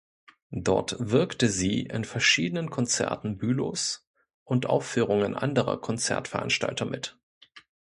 [0.63, 4.09] Dort wirkte sie in verschiedenen Konzerten Bülows
[4.43, 7.19] und Aufführungen anderer Konzertveranstalter mit.